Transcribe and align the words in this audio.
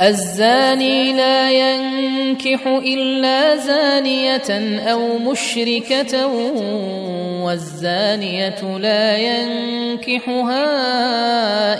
الزاني 0.00 1.12
لا 1.12 1.50
ينكح 1.50 2.66
إلا 2.66 3.56
زانية 3.56 4.78
أو 4.92 5.18
مشركة 5.18 6.26
والزانية 7.44 8.78
لا 8.78 9.16
ينكحها 9.16 10.66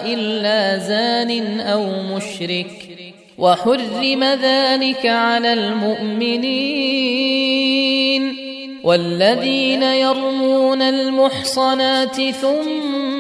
إلا 0.06 0.78
زان 0.78 1.60
أو 1.60 2.02
مشرك. 2.16 2.88
وحرم 3.38 4.24
ذلك 4.24 5.06
على 5.06 5.52
المؤمنين 5.52 7.18
والذين 8.84 9.82
يرمون 9.82 10.82
المحصنات 10.82 12.30
ثم 12.30 13.07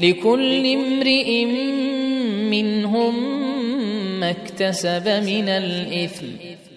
لكل 0.00 0.66
امرئ 0.66 1.44
منهم 2.50 3.14
ما 4.20 4.30
اكتسب 4.30 5.08
من 5.08 5.48
الإثم. 5.48 6.26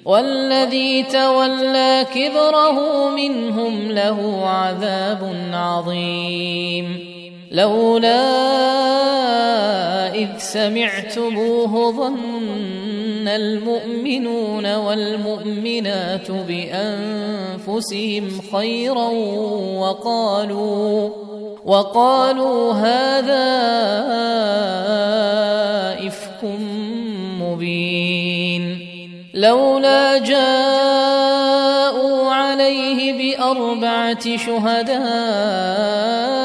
والذي 0.05 1.03
تولى 1.03 2.05
كبره 2.15 3.09
منهم 3.09 3.91
له 3.91 4.47
عذاب 4.47 5.35
عظيم. 5.53 7.15
لولا 7.51 8.25
إذ 10.15 10.27
سمعتموه 10.37 11.91
ظن 11.91 12.94
المؤمنون 13.27 14.75
والمؤمنات 14.75 16.31
بأنفسهم 16.31 18.29
خيرا 18.51 19.09
وقالوا 19.79 21.09
وقالوا 21.65 22.73
هذا 22.73 23.45
إفك 26.07 26.43
مبين. 27.41 28.79
لولا 29.33 30.17
جاءوا 30.17 32.31
عليه 32.31 33.13
بأربعة 33.13 34.37
شهداء 34.37 36.44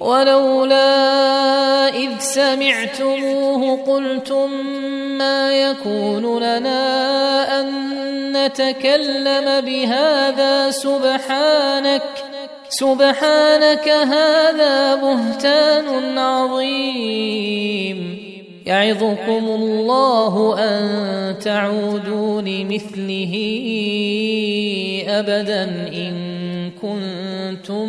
ولولا 0.00 1.88
إذ 1.88 2.18
سمعتموه 2.18 3.82
قلتم 3.86 4.50
ما 5.18 5.52
يكون 5.52 6.38
لنا 6.38 7.60
أن 7.60 7.88
يتكلم 8.48 9.60
بهذا 9.60 10.70
سبحانك 10.70 12.02
سبحانك 12.68 13.88
هذا 13.88 14.94
بهتان 14.94 16.18
عظيم 16.18 17.98
يعظكم 18.66 19.44
الله 19.48 20.56
أن 20.58 21.38
تعودوا 21.38 22.42
لمثله 22.42 23.34
أبدا 25.08 25.64
إن 25.92 26.14
كنتم 26.82 27.88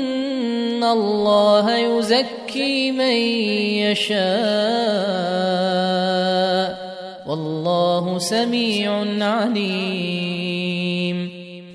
الله 0.83 1.77
يزكي 1.77 2.91
من 2.91 3.15
يشاء 3.85 4.21
والله 7.27 8.19
سميع 8.19 8.91
عليم. 9.25 10.71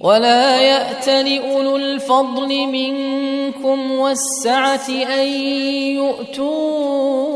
ولا 0.00 0.60
يات 0.60 1.08
لاولو 1.08 1.76
الفضل 1.76 2.48
منكم 2.66 3.90
والسعه 3.90 4.88
ان 4.90 5.28
يؤتوا 5.96 7.26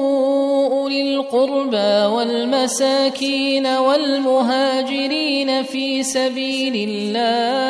اولي 0.68 1.14
القربى 1.14 2.14
والمساكين 2.14 3.66
والمهاجرين 3.66 5.62
في 5.62 6.02
سبيل 6.02 6.88
الله 6.88 7.60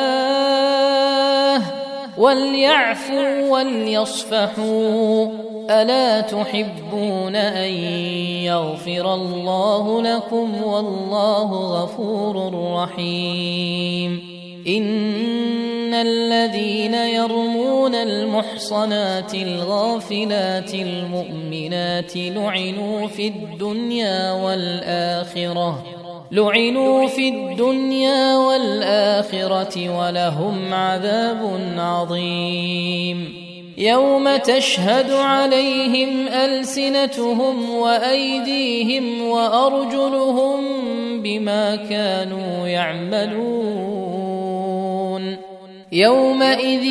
وليعفوا 2.20 3.48
وليصفحوا. 3.48 5.26
ألا 5.70 6.20
تحبون 6.20 7.36
أن 7.36 7.72
يغفر 8.44 9.14
الله 9.14 10.02
لكم 10.02 10.62
والله 10.64 11.82
غفور 11.82 12.54
رحيم. 12.74 14.22
إن 14.68 15.94
الذين 15.94 16.94
يرمون 16.94 17.94
المحصنات 17.94 19.34
الغافلات 19.34 20.74
المؤمنات 20.74 22.16
لعنوا 22.16 23.06
في 23.06 23.28
الدنيا 23.28 24.32
والآخرة. 24.32 25.99
لعنوا 26.32 27.06
في 27.06 27.28
الدنيا 27.28 28.36
والاخره 28.36 29.98
ولهم 29.98 30.74
عذاب 30.74 31.60
عظيم 31.76 33.34
يوم 33.78 34.36
تشهد 34.36 35.12
عليهم 35.12 36.28
السنتهم 36.28 37.70
وايديهم 37.70 39.22
وارجلهم 39.22 40.60
بما 41.22 41.76
كانوا 41.76 42.68
يعملون 42.68 43.99
يومئذ 45.92 46.84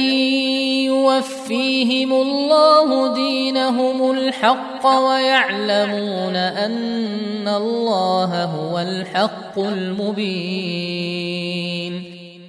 يوفيهم 0.86 2.13
الله 2.13 3.13
دينهم 3.13 4.12
الحق 4.12 4.88
ويعلمون 4.88 6.36
أن 6.36 7.48
الله 7.48 8.44
هو 8.44 8.80
الحق 8.80 9.60
المبين. 9.60 11.10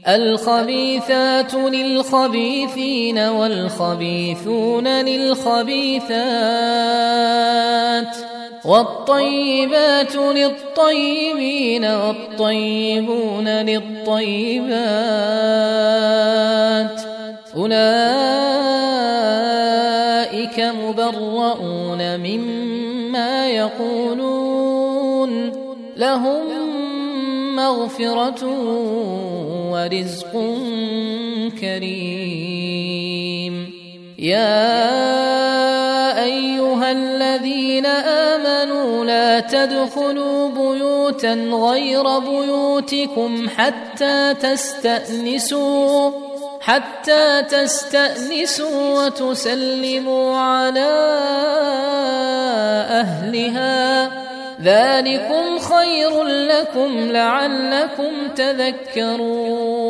الخبيثات 0.08 1.54
للخبيثين 1.54 3.18
والخبيثون 3.18 4.88
للخبيثات. 4.88 6.10
والطيبات 8.64 10.16
للطيبين 10.16 11.84
والطيبون 11.84 13.48
للطيبات. 13.48 14.70
أولئك 17.56 17.80
مبرؤون 20.60 22.16
مما 22.16 23.48
يقولون. 23.48 25.52
لهم 25.96 26.46
مغفرة 27.56 28.46
ورزق 29.72 30.32
كريم. 31.60 33.54
يا 34.18 34.90
أيها 36.24 36.92
الذين 36.92 37.86
آمنوا 37.86 37.90
لا 37.90 38.19
تدخلوا 39.50 40.48
بيوتا 40.48 41.34
غير 41.52 42.18
بيوتكم 42.18 43.48
حتى 43.56 44.34
تستأنسوا 44.34 46.10
حتى 46.60 47.42
تستأنسوا 47.42 49.04
وتسلموا 49.04 50.36
على 50.36 50.90
أهلها. 52.90 54.10
ذلكم 54.62 55.58
خير 55.58 56.24
لكم 56.24 57.10
لعلكم 57.10 58.28
تذكرون. 58.36 59.80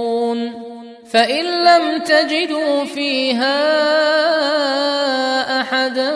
فإن 1.12 1.44
لم 1.44 1.98
تجدوا 1.98 2.84
فيها 2.84 3.60
احدا 5.60 6.12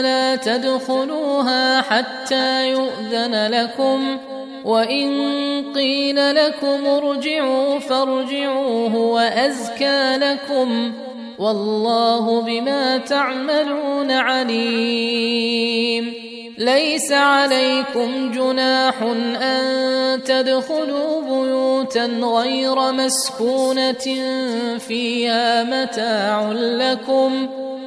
فلا 0.00 0.36
تدخلوها 0.36 1.80
حتى 1.80 2.70
يؤذن 2.70 3.46
لكم 3.46 4.18
وإن 4.64 5.10
قيل 5.74 6.34
لكم 6.34 6.86
ارجعوا 6.86 7.78
فارجعوا 7.78 8.88
هو 8.88 9.18
ازكى 9.18 10.16
لكم 10.16 10.92
والله 11.38 12.40
بما 12.40 12.98
تعملون 12.98 14.10
عليم. 14.10 15.40
ليس 16.58 17.12
عليكم 17.12 18.32
جناح 18.32 19.02
أن 19.42 20.22
تدخلوا 20.24 21.22
بيوتا 21.22 22.06
غير 22.06 22.92
مسكونة 22.92 24.06
فيها 24.78 25.64
متاع 25.64 26.52
لكم 26.52 27.48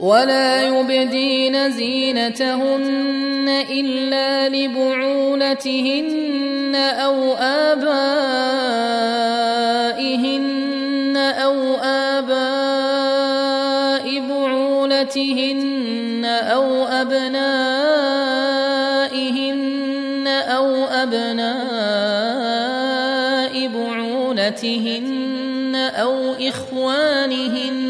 ولا 0.00 0.62
يبدين 0.62 1.70
زينتهن 1.70 3.48
إلا 3.70 4.48
لبعولتهن 4.48 6.10
أو 6.74 7.34
آبائهن 7.34 8.00
أو 11.16 11.74
آباء 11.84 13.00
بعولتهن 14.28 16.24
أو 16.24 16.86
أبنائهن 16.86 17.60
أو 20.28 20.84
أبناء 20.84 21.50
بعولتهن 23.68 25.10
أو 25.76 26.34
إخوانهن 26.40 27.89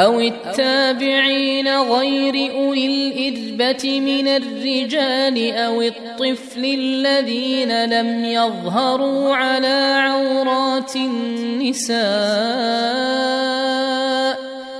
أو 0.00 0.20
التابعين 0.20 1.68
غير 1.68 2.54
أولي 2.54 2.86
الإربة 2.86 4.00
من 4.00 4.28
الرجال 4.28 5.52
أو 5.52 5.82
الطفل 5.82 6.64
الذين 6.64 7.84
لم 7.84 8.24
يظهروا 8.24 9.34
على 9.34 9.94
عورات 9.98 10.96
النساء 10.96 12.00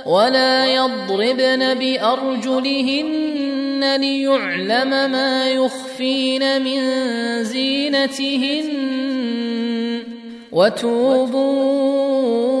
ولا 0.05 0.65
يضربن 0.65 1.73
بأرجلهن 1.73 3.31
ليعلم 3.99 4.89
ما 4.89 5.49
يخفين 5.49 6.61
من 6.61 6.81
زينتهن 7.43 8.69
وتوبوا 10.51 12.60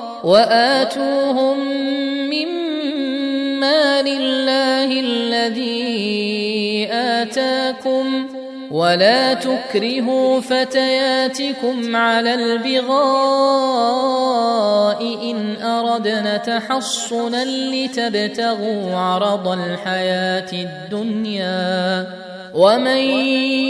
وآتوهم 0.23 1.57
مما 2.29 4.01
لله 4.01 4.99
الذي 4.99 6.87
آتاكم 6.91 8.27
ولا 8.71 9.33
تكرهوا 9.33 10.39
فتياتكم 10.39 11.95
على 11.95 12.33
البغاء 12.33 12.91
إن 15.31 15.61
أردنا 15.61 16.37
تحصنا 16.37 17.45
لتبتغوا 17.45 18.95
عرض 18.95 19.47
الحياة 19.47 20.51
الدنيا 20.53 22.07
ومن 22.53 22.97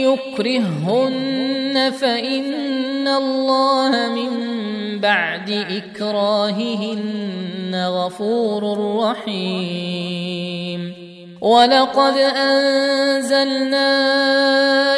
يكرههن 0.08 1.92
فإن 2.02 3.08
الله 3.08 3.90
من 4.10 4.51
بعد 5.00 5.50
إكراههن 5.50 7.76
غفور 7.76 8.78
رحيم. 9.04 10.94
ولقد 11.42 12.18
أنزلنا 12.18 13.88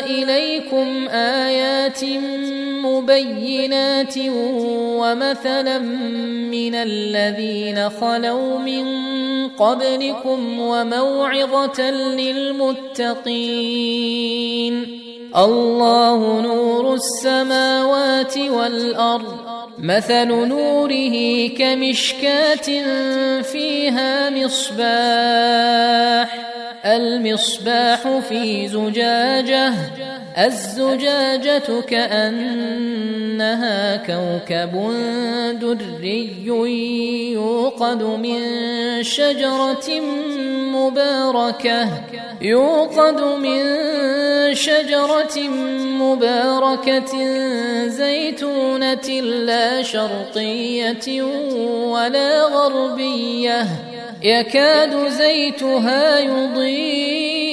إليكم 0.05 1.07
آيات 1.09 2.03
مبينات 2.83 4.17
ومثلا 4.99 5.79
من 6.51 6.75
الذين 6.75 7.89
خلوا 7.89 8.59
من 8.59 8.85
قبلكم 9.49 10.59
وموعظة 10.59 11.91
للمتقين. 11.91 13.13
الله 15.37 16.41
نور 16.41 16.93
السماوات 16.93 18.37
والأرض. 18.37 19.52
مثل 19.83 20.25
نوره 20.25 21.47
كمشكاة 21.47 22.67
فيها 23.41 24.29
مصباح 24.29 24.83
المصباح 26.85 28.19
في 28.29 28.67
زجاجة. 28.67 29.73
الزجاجة 30.37 31.81
كأنها 31.87 33.25
كوكب 33.97 34.91
دري 35.61 36.45
يوقد 37.33 38.03
من 38.03 38.39
شجرة 39.03 39.99
مباركة 40.75 41.89
يوقد 42.41 43.21
من 43.21 43.63
شجرة 44.53 45.39
مباركة 46.01 47.11
زيتونة 47.87 49.09
لا 49.21 49.81
شرقية 49.81 51.21
ولا 51.85 52.43
غربية 52.43 53.67
يكاد 54.23 55.07
زيتها 55.07 56.19
يضيء 56.19 57.52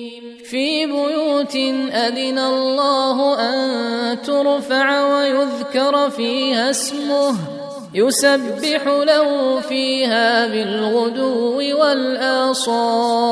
في 0.51 0.85
بيوت 0.85 1.55
أذن 1.95 2.39
الله 2.39 3.39
أن 3.39 4.21
ترفع 4.21 5.13
ويذكر 5.13 6.09
فيها 6.09 6.69
اسمه 6.69 7.35
يسبح 7.93 8.87
له 8.87 9.59
فيها 9.59 10.47
بالغدو 10.47 11.57
والآصال. 11.79 13.31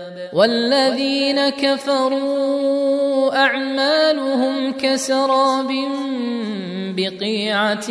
والذين 0.33 1.49
كفروا 1.49 3.35
أعمالهم 3.35 4.73
كسراب 4.73 5.71
بقيعة 6.95 7.89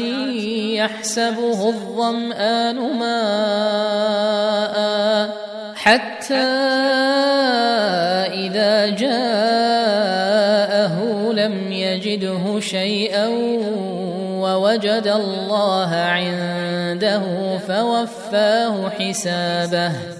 يحسبه 0.74 1.68
الظمآن 1.68 2.76
ماء 2.98 4.80
حتى 5.74 6.34
إذا 8.34 8.86
جاءه 8.86 10.10
لم 11.32 11.72
يجده 11.72 12.60
شيئا 12.60 13.26
ووجد 14.40 15.06
الله 15.06 15.94
عنده 15.94 17.22
فوفاه 17.58 18.90
حسابه 18.90 20.19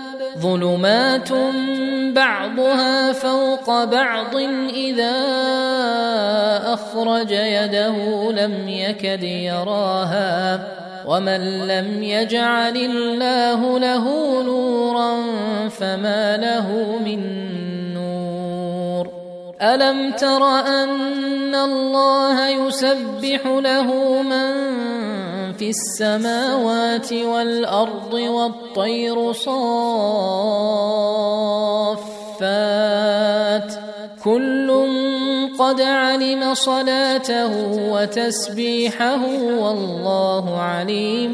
ظلمات 0.41 1.29
بعضها 2.15 3.11
فوق 3.13 3.83
بعض 3.83 4.35
اذا 4.75 5.17
اخرج 6.73 7.31
يده 7.31 8.31
لم 8.31 8.67
يكد 8.67 9.23
يراها 9.23 10.67
ومن 11.05 11.67
لم 11.67 12.03
يجعل 12.03 12.77
الله 12.77 13.79
له 13.79 14.05
نورا 14.43 15.15
فما 15.69 16.37
له 16.37 16.99
من 17.05 17.21
ألم 19.61 20.11
تر 20.11 20.43
أن 20.47 21.55
الله 21.55 22.47
يسبح 22.49 23.45
له 23.45 24.21
من 24.21 24.51
في 25.53 25.69
السماوات 25.69 27.13
والأرض 27.13 28.13
والطير 28.13 29.31
صافات 29.33 29.61
كل 34.23 34.87
قد 35.59 35.81
علم 35.81 36.53
صلاته 36.53 37.51
وتسبيحه 37.91 39.25
والله 39.59 40.61
عليم 40.61 41.33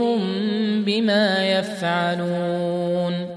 بما 0.85 1.45
يفعلون 1.59 3.36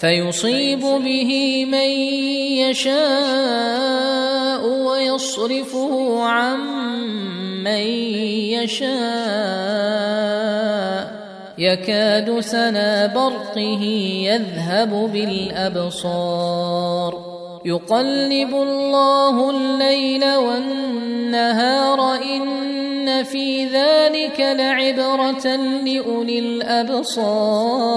فيصيب 0.00 0.80
به 0.80 1.64
من 1.64 1.90
يشاء 2.68 4.68
ويصرفه 4.68 6.22
عن 6.22 6.58
من 7.64 7.80
يشاء. 8.52 8.96
يكاد 11.58 12.40
سنا 12.40 13.06
برقه 13.06 13.82
يذهب 14.22 15.10
بالأبصار. 15.12 17.12
يقلب 17.64 18.54
الله 18.54 19.50
الليل 19.50 20.36
والنهار 20.36 22.14
إن 22.14 23.24
في 23.24 23.66
ذلك 23.66 24.40
لعبرة 24.40 25.56
لأولي 25.56 26.38
الأبصار. 26.38 27.96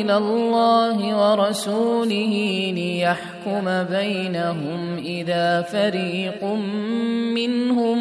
إلى 0.00 0.16
الله 0.16 0.98
ورسوله 1.18 2.34
ليحكم 2.74 3.64
بينهم 3.96 4.98
إذا 4.98 5.62
فريق 5.62 6.44
منهم 7.34 7.98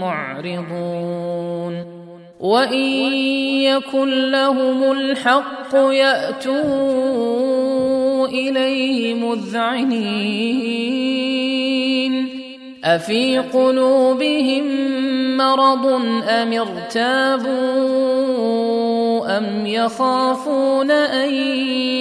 معرضون. 0.00 1.96
وإن 2.40 3.12
يكن 3.62 4.30
لهم 4.30 4.92
الحق 4.92 5.74
يأتوا 5.74 6.56
إليه 8.26 9.14
مذعنين. 9.14 10.86
أفي 12.84 13.38
قلوبهم 13.38 14.64
مرض 15.36 15.86
أم 16.28 16.52
ارتابوا؟ 16.52 18.16
ام 19.26 19.66
يخافون 19.66 20.90
ان 20.90 21.34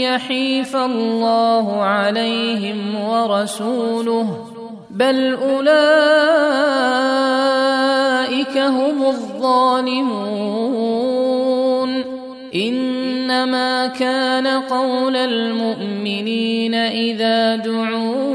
يحيف 0.03 0.75
الله 0.75 1.81
عليهم 1.81 2.95
ورسوله 3.01 4.45
بل 4.89 5.33
اولئك 5.33 5.75
هم 8.57 9.05
الظالمون 9.05 10.45
انما 12.55 13.87
كان 13.87 14.47
قول 14.47 15.15
المؤمنين 15.15 16.75
اذا 16.75 17.55
دعوا 17.55 18.34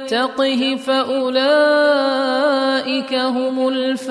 ويتقه 0.11 0.75
فأولئك 0.75 1.43
هم 3.13 3.67
الفائزون. 3.67 4.01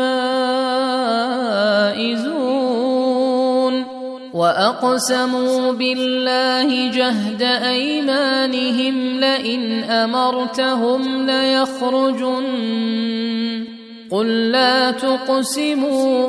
وأقسموا 4.34 5.72
بالله 5.72 6.90
جهد 6.90 7.42
أيمانهم 7.42 9.20
لئن 9.20 9.84
أمرتهم 9.84 11.26
ليخرجن. 11.26 12.46
قل 14.10 14.50
لا 14.50 14.90
تقسموا. 14.90 16.28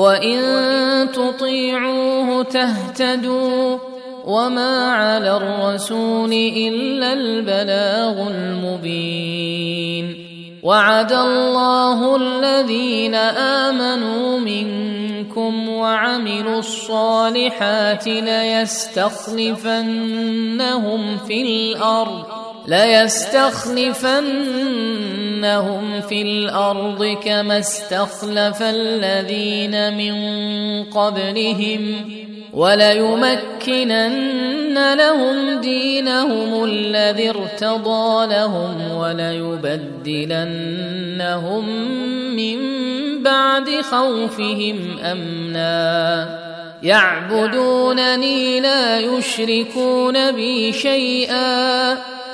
وان 0.00 1.12
تطيعوه 1.12 2.42
تهتدوا 2.42 3.78
وما 4.24 4.92
على 4.92 5.36
الرسول 5.36 6.32
الا 6.32 7.12
البلاغ 7.12 8.28
المبين 8.30 10.26
وعد 10.62 11.12
الله 11.12 12.16
الذين 12.16 13.14
امنوا 13.64 14.38
منكم 14.38 15.68
وعملوا 15.68 16.58
الصالحات 16.58 18.06
ليستخلفنهم 18.06 19.58
في 21.18 21.42
الأرض 21.42 22.49
ليستخلفنهم 22.66 24.00
في 26.00 26.22
الأرض 26.22 27.16
كما 27.24 27.58
استخلف 27.58 28.62
الذين 28.62 29.96
من 29.96 30.14
قبلهم 30.84 32.10
وليمكنن 32.52 34.10
لهم 34.94 35.60
دينهم 35.60 36.64
الذي 36.64 37.30
ارتضى 37.30 38.26
لهم 38.34 38.90
وليبدلنهم 38.90 40.08
من 42.36 42.58
بعد 43.22 43.70
خوفهم 43.80 44.98
أمنا 44.98 46.40
يعبدونني 46.82 48.60
لا 48.60 48.98
يشركون 48.98 50.32
بي 50.32 50.72
شيئا 50.72 52.19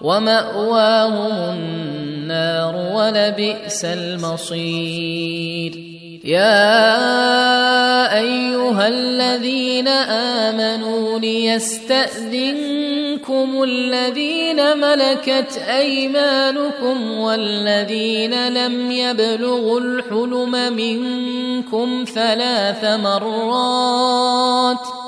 ومأواهم 0.00 1.54
النار 1.54 2.74
ولبئس 2.94 3.84
المصير. 3.84 5.72
يا 6.24 8.18
أيها 8.18 8.88
الذين 8.88 9.88
آمنوا 9.88 11.18
ليستأذنكم 11.18 12.82
الذين 13.62 14.76
ملكت 14.76 15.62
أيمانكم 15.68 17.12
والذين 17.12 18.48
لم 18.48 18.90
يبلغوا 18.90 19.80
الحلم 19.80 20.72
منكم 20.72 22.04
ثلاث 22.14 22.84
مرات 22.84 25.07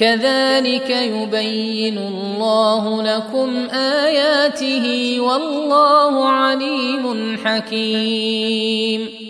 كذلك 0.00 0.90
يبين 0.90 1.98
الله 1.98 3.02
لكم 3.02 3.68
آياته 3.70 5.16
والله 5.20 6.28
عليم 6.28 7.36
حكيم. 7.44 9.29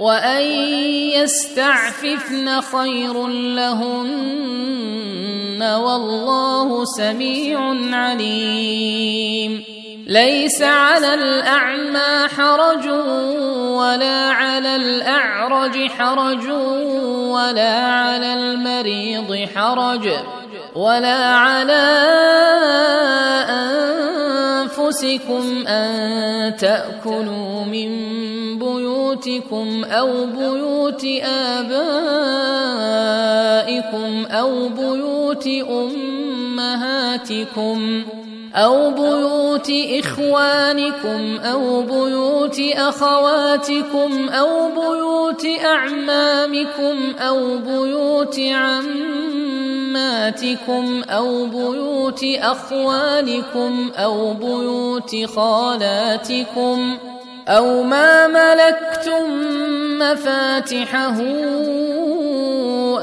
وأن 0.00 0.42
يستعففن 1.12 2.60
خير 2.60 3.26
لهن 3.28 4.50
والله 5.62 6.84
سميع 6.84 7.60
عليم. 7.92 9.64
ليس 10.06 10.62
على 10.62 11.14
الأعمى 11.14 12.28
حرج 12.36 12.86
ولا 13.76 14.30
على 14.30 14.76
الأعرج 14.76 15.90
حرج 15.90 16.50
ولا 17.30 17.76
على 17.86 18.34
المريض 18.34 19.48
حرج 19.54 20.08
ولا 20.74 21.26
على 21.26 21.82
أنفسكم 24.60 25.66
أن 25.66 26.56
تأكلوا 26.56 27.64
من 27.64 27.90
بيوتكم 29.24 29.84
أو 29.84 30.26
بيوت 30.26 31.04
آبائكم 31.22 31.66
أو 34.30 34.68
بيوت 34.68 35.46
أمهاتكم 36.50 38.04
أو 38.54 38.90
بيوت 38.90 39.72
إخوانكم 39.98 41.38
أو 41.38 41.82
بيوت 41.82 42.60
أخواتكم 42.76 44.28
أو 44.28 44.70
بيوت 44.70 45.46
أعمامكم 45.64 47.12
أو 47.18 47.58
بيوت 47.58 48.40
عماتكم 48.40 50.02
أو 51.10 51.46
بيوت 51.46 52.24
أخوالكم 52.24 53.90
أو 53.96 54.34
بيوت 54.34 55.16
خالاتكم 55.36 56.98
أو 57.50 57.82
ما 57.82 58.26
ملكتم 58.26 59.30
مفاتحه 59.98 61.20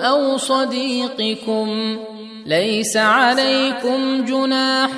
أو 0.07 0.37
صديقكم 0.37 1.97
ليس 2.45 2.97
عليكم 2.97 4.25
جناح 4.25 4.89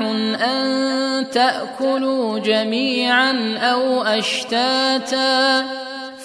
أن 0.41 1.25
تأكلوا 1.31 2.39
جميعا 2.39 3.57
أو 3.57 4.03
أشتاتا 4.03 5.65